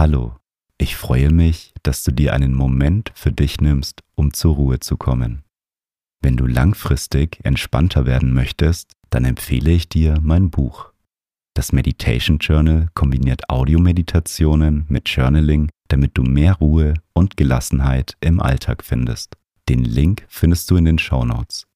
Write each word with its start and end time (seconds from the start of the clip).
Hallo, 0.00 0.34
ich 0.78 0.96
freue 0.96 1.28
mich, 1.30 1.74
dass 1.82 2.02
du 2.02 2.10
dir 2.10 2.32
einen 2.32 2.54
Moment 2.54 3.12
für 3.14 3.32
dich 3.32 3.60
nimmst, 3.60 4.00
um 4.14 4.32
zur 4.32 4.54
Ruhe 4.54 4.80
zu 4.80 4.96
kommen. 4.96 5.42
Wenn 6.22 6.38
du 6.38 6.46
langfristig 6.46 7.38
entspannter 7.42 8.06
werden 8.06 8.32
möchtest, 8.32 8.94
dann 9.10 9.26
empfehle 9.26 9.70
ich 9.70 9.90
dir 9.90 10.18
mein 10.22 10.48
Buch. 10.48 10.90
Das 11.52 11.72
Meditation 11.72 12.38
Journal 12.38 12.88
kombiniert 12.94 13.50
Audiomeditationen 13.50 14.86
mit 14.88 15.06
Journaling, 15.10 15.68
damit 15.88 16.16
du 16.16 16.22
mehr 16.22 16.54
Ruhe 16.54 16.94
und 17.12 17.36
Gelassenheit 17.36 18.16
im 18.22 18.40
Alltag 18.40 18.82
findest. 18.82 19.36
Den 19.68 19.84
Link 19.84 20.24
findest 20.28 20.70
du 20.70 20.76
in 20.76 20.86
den 20.86 20.98
Show 20.98 21.26
Notes. 21.26 21.66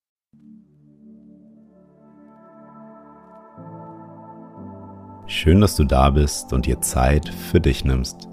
Schön, 5.27 5.62
dass 5.62 5.75
du 5.75 5.84
da 5.84 6.11
bist 6.11 6.52
und 6.52 6.66
dir 6.66 6.82
Zeit 6.82 7.29
für 7.29 7.59
dich 7.59 7.84
nimmst. 7.84 8.29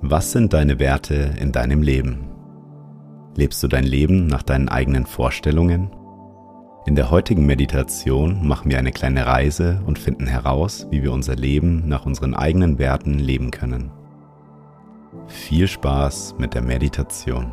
Was 0.00 0.32
sind 0.32 0.52
deine 0.52 0.80
Werte 0.80 1.34
in 1.38 1.52
deinem 1.52 1.82
Leben? 1.82 2.28
Lebst 3.36 3.62
du 3.62 3.68
dein 3.68 3.84
Leben 3.84 4.26
nach 4.26 4.42
deinen 4.42 4.68
eigenen 4.68 5.06
Vorstellungen? 5.06 5.90
In 6.84 6.96
der 6.96 7.12
heutigen 7.12 7.46
Meditation 7.46 8.46
machen 8.46 8.70
wir 8.70 8.78
eine 8.78 8.90
kleine 8.90 9.26
Reise 9.26 9.82
und 9.86 10.00
finden 10.00 10.26
heraus, 10.26 10.88
wie 10.90 11.02
wir 11.04 11.12
unser 11.12 11.36
Leben 11.36 11.88
nach 11.88 12.06
unseren 12.06 12.34
eigenen 12.34 12.78
Werten 12.80 13.14
leben 13.14 13.52
können. 13.52 13.92
Viel 15.28 15.68
Spaß 15.68 16.36
mit 16.38 16.54
der 16.54 16.62
Meditation. 16.62 17.52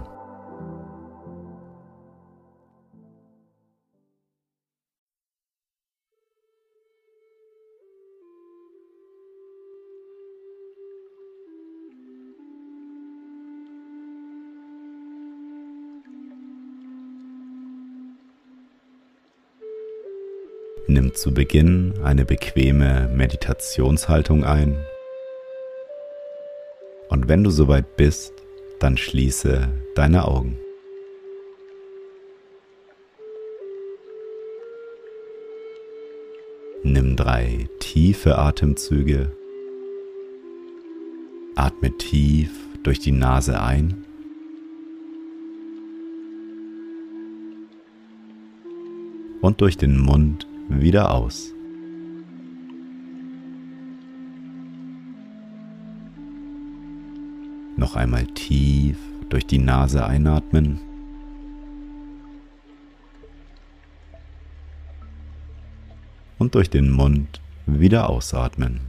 Nimm 20.94 21.16
zu 21.16 21.34
Beginn 21.34 21.96
eine 22.04 22.24
bequeme 22.24 23.10
Meditationshaltung 23.12 24.44
ein. 24.44 24.77
Und 27.10 27.27
wenn 27.27 27.44
du 27.44 27.50
soweit 27.50 27.98
bist, 27.98 28.32
dann 28.80 28.96
schließe 28.96 29.70
deine 29.96 30.27
Augen. 30.27 30.60
Nimm 36.84 37.16
drei 37.16 37.68
tiefe 37.80 38.38
Atemzüge. 38.38 39.32
Atme 41.55 41.98
tief 41.98 42.52
durch 42.84 43.00
die 43.00 43.13
Nase 43.13 43.60
ein. 43.60 44.05
Und 49.41 49.60
durch 49.60 49.76
den 49.76 49.98
Mund 49.98 50.46
wieder 50.82 51.12
aus. 51.12 51.52
Noch 57.76 57.96
einmal 57.96 58.26
tief 58.27 58.98
durch 59.29 59.46
die 59.46 59.57
Nase 59.57 60.05
einatmen. 60.05 60.79
Und 66.38 66.56
durch 66.56 66.69
den 66.69 66.91
Mund 66.91 67.41
wieder 67.66 68.09
ausatmen. 68.09 68.81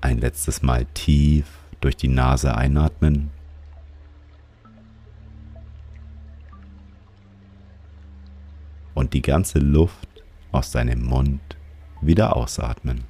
Ein 0.00 0.18
letztes 0.18 0.62
Mal 0.62 0.86
tief 0.94 1.46
durch 1.80 1.96
die 1.96 2.08
Nase 2.08 2.56
einatmen. 2.56 3.30
Und 9.08 9.14
die 9.14 9.22
ganze 9.22 9.58
Luft 9.58 10.22
aus 10.52 10.70
deinem 10.70 11.02
Mund 11.02 11.40
wieder 12.02 12.36
ausatmen. 12.36 13.04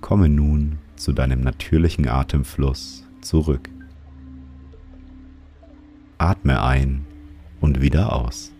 Komme 0.00 0.28
nun 0.28 0.78
zu 0.94 1.12
deinem 1.12 1.40
natürlichen 1.40 2.06
Atemfluss 2.06 3.04
zurück. 3.20 3.68
Atme 6.18 6.62
ein 6.62 7.04
und 7.60 7.80
wieder 7.80 8.12
aus. 8.12 8.52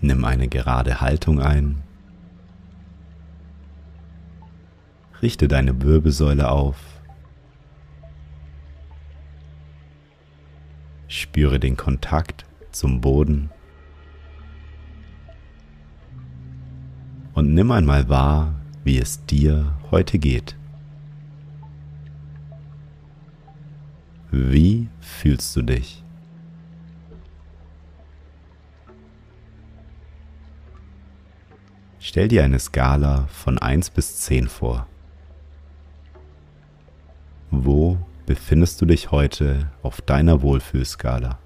Nimm 0.00 0.24
eine 0.24 0.48
gerade 0.48 1.02
Haltung 1.02 1.38
ein 1.38 1.82
Richte 5.22 5.46
deine 5.46 5.80
Wirbelsäule 5.80 6.50
auf. 6.50 6.76
Spüre 11.06 11.60
den 11.60 11.76
Kontakt 11.76 12.44
zum 12.72 13.00
Boden. 13.00 13.50
Und 17.34 17.54
nimm 17.54 17.70
einmal 17.70 18.08
wahr, 18.08 18.54
wie 18.82 18.98
es 18.98 19.24
dir 19.24 19.78
heute 19.92 20.18
geht. 20.18 20.56
Wie 24.32 24.88
fühlst 25.00 25.54
du 25.54 25.62
dich? 25.62 26.02
Stell 32.00 32.26
dir 32.26 32.42
eine 32.42 32.58
Skala 32.58 33.28
von 33.28 33.58
1 33.58 33.90
bis 33.90 34.20
10 34.20 34.48
vor. 34.48 34.88
Wo 37.54 37.98
befindest 38.24 38.80
du 38.80 38.86
dich 38.86 39.10
heute 39.10 39.70
auf 39.82 40.00
deiner 40.00 40.40
Wohlfühlskala? 40.40 41.38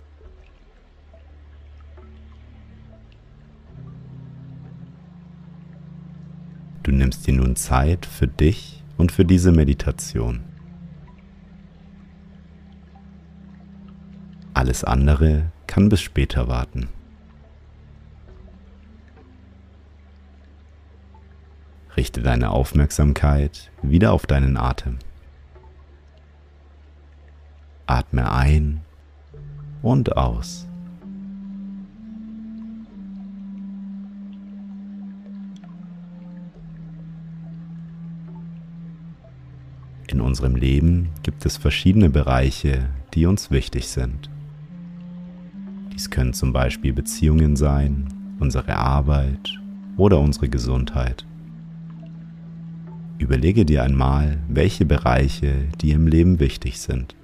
Du 6.84 6.92
nimmst 6.92 7.26
dir 7.26 7.34
nun 7.34 7.56
Zeit 7.56 8.06
für 8.06 8.28
dich 8.28 8.84
und 8.96 9.10
für 9.10 9.24
diese 9.24 9.50
Meditation. 9.50 10.44
Alles 14.54 14.84
andere 14.84 15.50
kann 15.66 15.88
bis 15.88 16.02
später 16.02 16.46
warten. 16.46 16.88
Richte 21.96 22.22
deine 22.22 22.50
Aufmerksamkeit 22.50 23.72
wieder 23.82 24.12
auf 24.12 24.26
deinen 24.26 24.56
Atem. 24.56 25.00
Atme 27.86 28.30
ein 28.30 28.80
und 29.82 30.16
aus. 30.16 30.66
In 40.08 40.20
unserem 40.20 40.56
Leben 40.56 41.10
gibt 41.22 41.46
es 41.46 41.56
verschiedene 41.56 42.10
Bereiche, 42.10 42.88
die 43.14 43.26
uns 43.26 43.50
wichtig 43.50 43.88
sind. 43.88 44.30
Dies 45.92 46.10
können 46.10 46.32
zum 46.32 46.52
Beispiel 46.52 46.92
Beziehungen 46.92 47.56
sein, 47.56 48.08
unsere 48.38 48.76
Arbeit 48.76 49.58
oder 49.96 50.20
unsere 50.20 50.48
Gesundheit. 50.48 51.26
Überlege 53.18 53.64
dir 53.64 53.82
einmal, 53.82 54.38
welche 54.48 54.84
Bereiche 54.84 55.68
dir 55.80 55.94
im 55.94 56.06
Leben 56.06 56.38
wichtig 56.38 56.78
sind. 56.78 57.14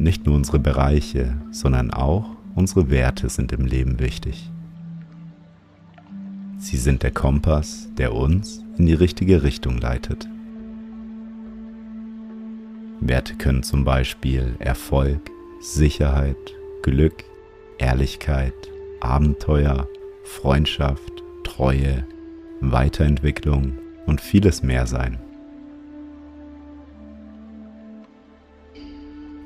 Nicht 0.00 0.24
nur 0.24 0.34
unsere 0.34 0.58
Bereiche, 0.58 1.36
sondern 1.50 1.90
auch 1.90 2.24
unsere 2.54 2.88
Werte 2.88 3.28
sind 3.28 3.52
im 3.52 3.66
Leben 3.66 4.00
wichtig. 4.00 4.50
Sie 6.56 6.78
sind 6.78 7.02
der 7.02 7.10
Kompass, 7.10 7.86
der 7.98 8.14
uns 8.14 8.64
in 8.78 8.86
die 8.86 8.94
richtige 8.94 9.42
Richtung 9.42 9.76
leitet. 9.76 10.26
Werte 13.00 13.34
können 13.34 13.62
zum 13.62 13.84
Beispiel 13.84 14.54
Erfolg, 14.58 15.30
Sicherheit, 15.60 16.54
Glück, 16.80 17.22
Ehrlichkeit, 17.76 18.54
Abenteuer, 19.00 19.86
Freundschaft, 20.24 21.22
Treue, 21.44 22.06
Weiterentwicklung 22.62 23.74
und 24.06 24.22
vieles 24.22 24.62
mehr 24.62 24.86
sein. 24.86 25.18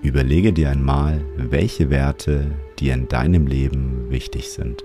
Überlege 0.04 0.52
dir 0.52 0.68
einmal, 0.68 1.24
welche 1.38 1.88
Werte 1.88 2.54
dir 2.78 2.92
in 2.92 3.08
deinem 3.08 3.46
Leben 3.46 4.10
wichtig 4.10 4.50
sind. 4.50 4.84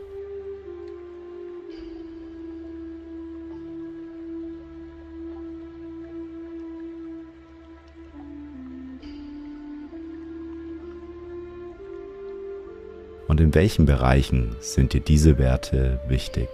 Und 13.27 13.41
in 13.41 13.53
welchen 13.53 13.85
Bereichen 13.85 14.55
sind 14.61 14.93
dir 14.93 15.01
diese 15.01 15.37
Werte 15.37 15.99
wichtig? 16.07 16.47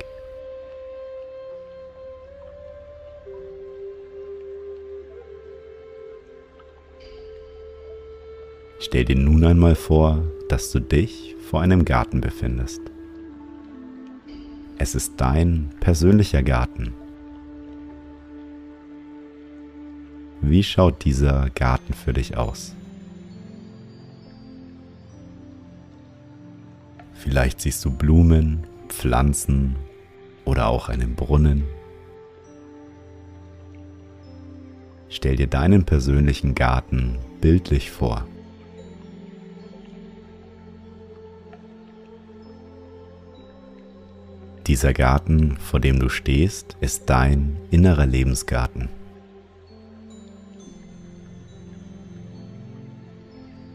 Stell 8.95 9.03
dir 9.03 9.17
nun 9.17 9.43
einmal 9.43 9.75
vor, 9.75 10.23
dass 10.47 10.71
du 10.71 10.79
dich 10.79 11.35
vor 11.49 11.59
einem 11.59 11.83
Garten 11.83 12.21
befindest. 12.21 12.79
Es 14.77 14.95
ist 14.95 15.15
dein 15.17 15.71
persönlicher 15.81 16.41
Garten. 16.41 16.93
Wie 20.39 20.63
schaut 20.63 21.03
dieser 21.03 21.49
Garten 21.49 21.91
für 21.91 22.13
dich 22.13 22.37
aus? 22.37 22.73
Vielleicht 27.15 27.59
siehst 27.59 27.83
du 27.83 27.91
Blumen, 27.91 28.63
Pflanzen 28.87 29.75
oder 30.45 30.69
auch 30.69 30.87
einen 30.87 31.15
Brunnen. 31.15 31.65
Stell 35.09 35.35
dir 35.35 35.47
deinen 35.47 35.83
persönlichen 35.83 36.55
Garten 36.55 37.17
bildlich 37.41 37.91
vor. 37.91 38.25
Dieser 44.67 44.93
Garten, 44.93 45.57
vor 45.57 45.79
dem 45.79 45.99
du 45.99 46.09
stehst, 46.09 46.75
ist 46.81 47.07
dein 47.07 47.55
innerer 47.69 48.07
Lebensgarten. 48.07 48.89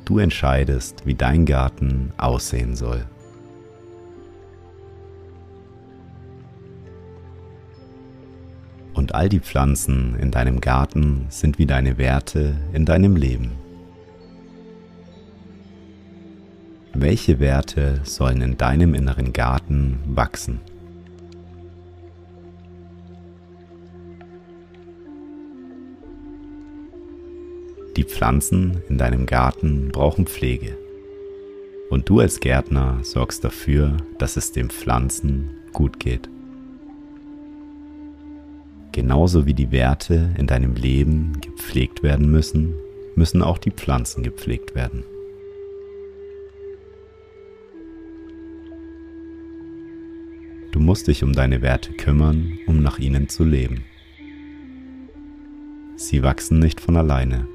Du 0.04 0.18
entscheidest, 0.18 1.06
wie 1.06 1.14
dein 1.14 1.46
Garten 1.46 2.12
aussehen 2.16 2.74
soll. 2.74 3.06
Und 8.92 9.14
all 9.14 9.28
die 9.28 9.38
Pflanzen 9.38 10.16
in 10.16 10.32
deinem 10.32 10.60
Garten 10.60 11.26
sind 11.28 11.60
wie 11.60 11.66
deine 11.66 11.98
Werte 11.98 12.56
in 12.72 12.84
deinem 12.84 13.14
Leben. 13.14 13.52
Welche 16.92 17.38
Werte 17.38 18.00
sollen 18.02 18.42
in 18.42 18.58
deinem 18.58 18.94
inneren 18.94 19.32
Garten 19.32 20.00
wachsen? 20.06 20.60
Pflanzen 28.10 28.82
in 28.88 28.98
deinem 28.98 29.26
Garten 29.26 29.88
brauchen 29.92 30.26
Pflege. 30.26 30.76
Und 31.88 32.08
du 32.08 32.20
als 32.20 32.40
Gärtner 32.40 32.98
sorgst 33.02 33.44
dafür, 33.44 33.96
dass 34.18 34.36
es 34.36 34.52
den 34.52 34.68
Pflanzen 34.70 35.50
gut 35.72 35.98
geht. 35.98 36.28
Genauso 38.92 39.46
wie 39.46 39.54
die 39.54 39.70
Werte 39.70 40.34
in 40.36 40.46
deinem 40.46 40.74
Leben 40.74 41.40
gepflegt 41.40 42.02
werden 42.02 42.30
müssen, 42.30 42.74
müssen 43.14 43.42
auch 43.42 43.58
die 43.58 43.70
Pflanzen 43.70 44.22
gepflegt 44.22 44.74
werden. 44.74 45.04
Du 50.72 50.80
musst 50.80 51.08
dich 51.08 51.24
um 51.24 51.32
deine 51.32 51.62
Werte 51.62 51.92
kümmern, 51.92 52.58
um 52.66 52.82
nach 52.82 52.98
ihnen 52.98 53.28
zu 53.28 53.44
leben. 53.44 53.84
Sie 55.96 56.22
wachsen 56.22 56.58
nicht 56.58 56.80
von 56.80 56.96
alleine. 56.96 57.46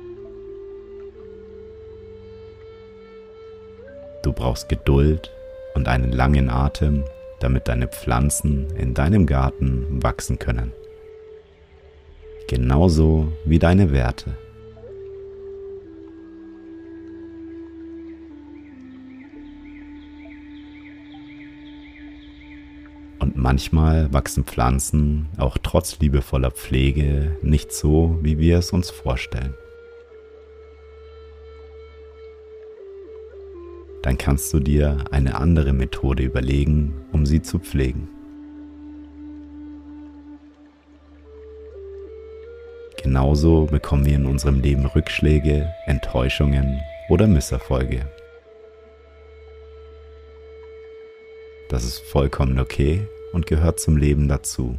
Brauchst 4.36 4.70
Geduld 4.70 5.32
und 5.74 5.88
einen 5.88 6.12
langen 6.12 6.50
Atem, 6.50 7.06
damit 7.40 7.68
deine 7.68 7.88
Pflanzen 7.88 8.68
in 8.78 8.94
deinem 8.94 9.26
Garten 9.26 10.02
wachsen 10.04 10.40
können. 10.40 10.72
Genauso 12.48 13.32
wie 13.44 13.60
deine 13.60 13.92
Werte. 13.92 14.38
Und 23.20 23.38
manchmal 23.38 24.14
wachsen 24.14 24.44
Pflanzen 24.44 25.30
auch 25.38 25.58
trotz 25.58 26.00
liebevoller 26.00 26.52
Pflege 26.52 27.38
nicht 27.42 27.72
so, 27.72 28.20
wie 28.22 28.38
wir 28.38 28.60
es 28.60 28.72
uns 28.72 28.92
vorstellen. 28.92 29.56
Dann 34.06 34.20
kannst 34.20 34.54
du 34.54 34.60
dir 34.60 35.04
eine 35.10 35.34
andere 35.34 35.74
Methode 35.74 36.22
überlegen, 36.22 36.94
um 37.12 37.26
sie 37.26 37.42
zu 37.42 37.58
pflegen. 37.58 38.08
Genauso 43.02 43.66
bekommen 43.66 44.06
wir 44.06 44.14
in 44.14 44.28
unserem 44.28 44.60
Leben 44.60 44.86
Rückschläge, 44.86 45.74
Enttäuschungen 45.88 46.80
oder 47.10 47.26
Misserfolge. 47.26 48.08
Das 51.70 51.84
ist 51.84 51.98
vollkommen 51.98 52.60
okay 52.60 53.08
und 53.34 53.48
gehört 53.48 53.80
zum 53.80 53.98
Leben 53.98 54.28
dazu. 54.28 54.78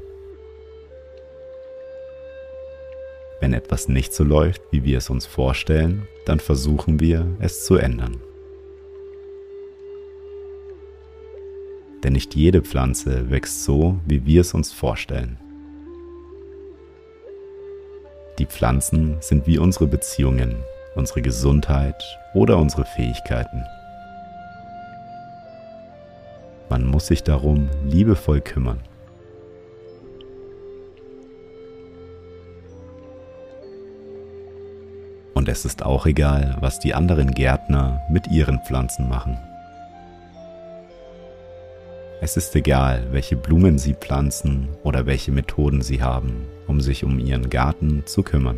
Wenn 3.41 3.55
etwas 3.55 3.89
nicht 3.89 4.15
so 4.15 4.23
läuft, 4.23 4.63
wie 4.71 4.85
wir 4.85 4.99
es 4.99 5.11
uns 5.11 5.27
vorstellen, 5.27 6.07
dann 6.27 6.39
versuchen 6.39 7.01
wir 7.01 7.27
es 7.41 7.65
zu 7.65 7.75
ändern. 7.75 8.21
Denn 12.03 12.13
nicht 12.13 12.35
jede 12.35 12.63
Pflanze 12.63 13.31
wächst 13.31 13.65
so, 13.65 13.99
wie 14.07 14.25
wir 14.27 14.43
es 14.43 14.55
uns 14.55 14.73
vorstellen. 14.73 15.39
Die 18.39 18.47
Pflanzen 18.47 19.17
sind 19.21 19.47
wie 19.47 19.59
unsere 19.59 19.87
Beziehungen, 19.87 20.57
unsere 20.95 21.23
Gesundheit 21.23 22.03
oder 22.35 22.59
unsere 22.59 22.85
Fähigkeiten. 22.85 23.65
Man 26.69 26.85
muss 26.85 27.07
sich 27.07 27.23
darum 27.23 27.71
liebevoll 27.85 28.41
kümmern. 28.41 28.81
Und 35.33 35.49
es 35.49 35.65
ist 35.65 35.85
auch 35.85 36.07
egal, 36.07 36.57
was 36.61 36.81
die 36.81 36.93
anderen 36.93 37.31
Gärtner 37.31 38.03
mit 38.11 38.27
ihren 38.27 38.61
Pflanzen 38.65 39.09
machen. 39.09 39.39
Es 42.19 42.39
ist 42.39 42.57
egal, 42.57 43.09
welche 43.13 43.37
Blumen 43.37 43.79
Sie 43.79 43.93
pflanzen 43.93 44.69
oder 44.83 45.05
welche 45.05 45.31
Methoden 45.33 45.83
Sie 45.83 46.03
haben, 46.03 46.47
um 46.67 46.81
sich 46.81 47.05
um 47.05 47.19
Ihren 47.19 47.51
Garten 47.51 48.05
zu 48.07 48.23
kümmern. 48.23 48.57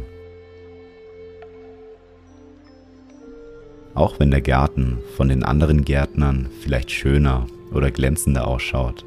Auch 3.94 4.20
wenn 4.20 4.30
der 4.30 4.42
Garten 4.42 4.98
von 5.16 5.28
den 5.28 5.42
anderen 5.42 5.84
Gärtnern 5.84 6.48
vielleicht 6.60 6.92
schöner 6.92 7.48
oder 7.72 7.90
glänzender 7.90 8.46
ausschaut, 8.46 9.04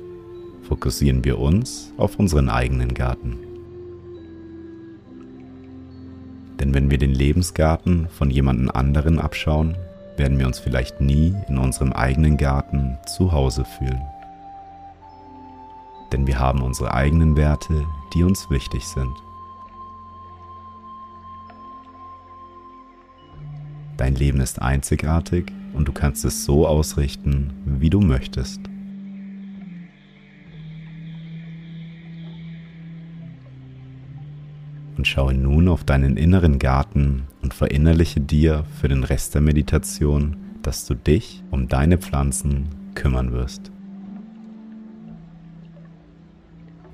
fokussieren 0.67 1.23
wir 1.23 1.39
uns 1.39 1.93
auf 1.95 2.19
unseren 2.19 2.49
eigenen 2.49 2.93
Garten. 2.93 3.39
Denn 6.59 6.73
wenn 6.73 6.91
wir 6.91 6.97
den 6.97 7.13
Lebensgarten 7.13 8.09
von 8.09 8.29
jemandem 8.29 8.69
anderen 8.69 9.17
abschauen, 9.17 9.77
werden 10.17 10.37
wir 10.37 10.45
uns 10.45 10.59
vielleicht 10.59 10.99
nie 10.99 11.33
in 11.47 11.57
unserem 11.57 11.93
eigenen 11.93 12.35
Garten 12.35 12.97
zu 13.07 13.31
Hause 13.31 13.63
fühlen 13.63 14.01
denn 16.11 16.27
wir 16.27 16.39
haben 16.39 16.61
unsere 16.61 16.93
eigenen 16.93 17.35
Werte, 17.35 17.85
die 18.13 18.23
uns 18.23 18.49
wichtig 18.49 18.87
sind. 18.87 19.13
Dein 23.97 24.15
Leben 24.15 24.39
ist 24.39 24.61
einzigartig 24.61 25.51
und 25.73 25.87
du 25.87 25.91
kannst 25.91 26.25
es 26.25 26.43
so 26.43 26.67
ausrichten, 26.67 27.53
wie 27.65 27.89
du 27.89 28.01
möchtest. 28.01 28.59
Und 34.97 35.07
schaue 35.07 35.33
nun 35.33 35.67
auf 35.67 35.83
deinen 35.83 36.17
inneren 36.17 36.59
Garten 36.59 37.27
und 37.41 37.53
verinnerliche 37.53 38.19
dir 38.19 38.65
für 38.79 38.87
den 38.87 39.03
Rest 39.03 39.35
der 39.35 39.41
Meditation, 39.41 40.35
dass 40.61 40.85
du 40.85 40.95
dich 40.95 41.43
um 41.49 41.67
deine 41.67 41.97
Pflanzen 41.97 42.69
kümmern 42.95 43.31
wirst. 43.31 43.71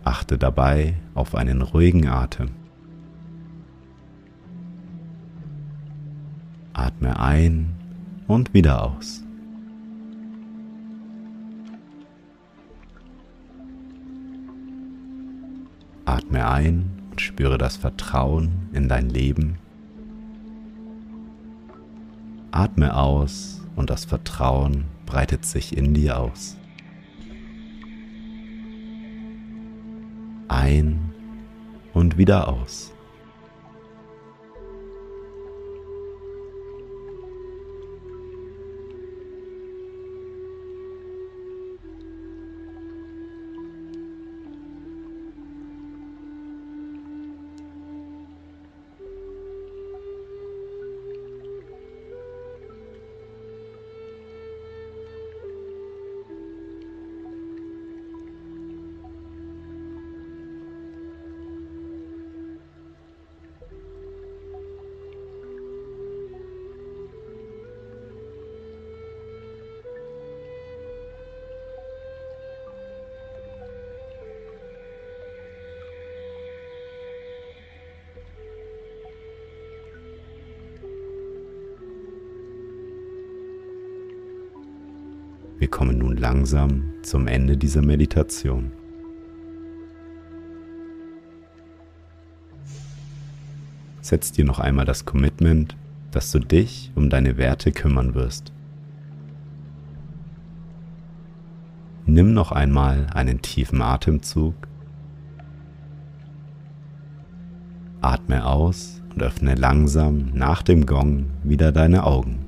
Achte 0.07 0.37
dabei 0.37 0.93
auf 1.15 1.35
einen 1.35 1.61
ruhigen 1.61 2.07
Atem. 2.07 2.51
Atme 6.71 7.19
ein 7.19 7.75
und 8.25 8.53
wieder 8.53 8.85
aus. 8.85 9.21
Atme 16.05 16.47
ein 16.47 16.89
und 17.11 17.19
spüre 17.19 17.57
das 17.57 17.75
Vertrauen 17.75 18.69
in 18.71 18.87
dein 18.87 19.09
Leben. 19.09 19.57
Atme 22.51 22.95
aus 22.95 23.61
und 23.75 23.89
das 23.89 24.05
Vertrauen 24.05 24.85
breitet 25.05 25.43
sich 25.43 25.75
in 25.75 25.93
dir 25.93 26.17
aus. 26.17 26.56
Ein 30.67 31.13
und 31.93 32.17
wieder 32.17 32.50
aus. 32.50 32.91
Wir 85.59 85.67
kommen 85.67 85.97
nun 85.97 86.17
langsam 86.17 86.93
zum 87.01 87.27
Ende 87.27 87.57
dieser 87.57 87.81
Meditation. 87.81 88.71
Setz 94.01 94.31
dir 94.31 94.45
noch 94.45 94.59
einmal 94.59 94.85
das 94.85 95.05
Commitment, 95.05 95.75
dass 96.11 96.31
du 96.31 96.39
dich 96.39 96.91
um 96.95 97.09
deine 97.09 97.37
Werte 97.37 97.71
kümmern 97.71 98.13
wirst. 98.13 98.53
Nimm 102.05 102.33
noch 102.33 102.51
einmal 102.51 103.07
einen 103.13 103.41
tiefen 103.41 103.81
Atemzug. 103.81 104.55
Atme 107.99 108.45
aus 108.45 109.01
und 109.13 109.23
öffne 109.23 109.55
langsam 109.55 110.29
nach 110.33 110.61
dem 110.61 110.85
Gong 110.85 111.25
wieder 111.43 111.71
deine 111.71 112.05
Augen. 112.05 112.46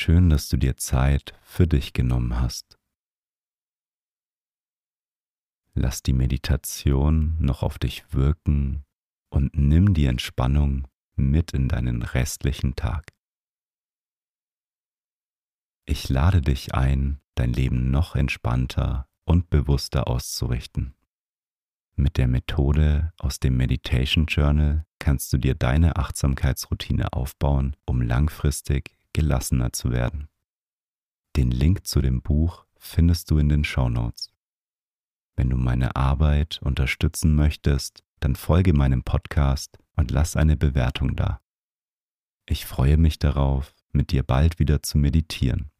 Schön, 0.00 0.30
dass 0.30 0.48
du 0.48 0.56
dir 0.56 0.76
Zeit 0.76 1.34
für 1.42 1.66
dich 1.66 1.92
genommen 1.92 2.40
hast. 2.40 2.78
Lass 5.74 6.04
die 6.04 6.12
Meditation 6.12 7.36
noch 7.40 7.64
auf 7.64 7.80
dich 7.80 8.04
wirken 8.12 8.84
und 9.28 9.56
nimm 9.56 9.94
die 9.94 10.06
Entspannung 10.06 10.86
mit 11.16 11.50
in 11.50 11.66
deinen 11.66 12.02
restlichen 12.02 12.76
Tag. 12.76 13.12
Ich 15.84 16.08
lade 16.08 16.42
dich 16.42 16.74
ein, 16.74 17.20
dein 17.34 17.52
Leben 17.52 17.90
noch 17.90 18.14
entspannter 18.14 19.08
und 19.24 19.50
bewusster 19.50 20.06
auszurichten. 20.06 20.94
Mit 21.96 22.18
der 22.18 22.28
Methode 22.28 23.12
aus 23.18 23.40
dem 23.40 23.56
Meditation 23.56 24.26
Journal 24.26 24.86
kannst 25.00 25.32
du 25.32 25.38
dir 25.38 25.56
deine 25.56 25.96
Achtsamkeitsroutine 25.96 27.12
aufbauen, 27.12 27.74
um 27.84 28.00
langfristig 28.00 28.97
gelassener 29.18 29.72
zu 29.72 29.90
werden. 29.90 30.28
Den 31.34 31.50
Link 31.50 31.88
zu 31.88 32.00
dem 32.00 32.22
Buch 32.22 32.66
findest 32.76 33.32
du 33.32 33.38
in 33.38 33.48
den 33.48 33.64
Show 33.64 33.88
Notes. 33.88 34.32
Wenn 35.34 35.50
du 35.50 35.56
meine 35.56 35.96
Arbeit 35.96 36.60
unterstützen 36.62 37.34
möchtest, 37.34 38.04
dann 38.20 38.36
folge 38.36 38.72
meinem 38.72 39.02
Podcast 39.02 39.76
und 39.96 40.12
lass 40.12 40.36
eine 40.36 40.56
Bewertung 40.56 41.16
da. 41.16 41.40
Ich 42.46 42.64
freue 42.64 42.96
mich 42.96 43.18
darauf, 43.18 43.74
mit 43.90 44.12
dir 44.12 44.22
bald 44.22 44.60
wieder 44.60 44.84
zu 44.84 44.98
meditieren. 44.98 45.72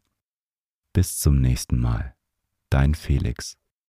Bis 0.93 1.21
zum 1.21 1.41
nächsten 1.41 1.79
Mal. 1.79 2.17
Dein 2.71 2.97
Felix. 2.97 3.57